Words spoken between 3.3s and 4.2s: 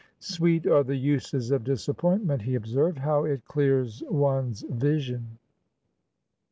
clears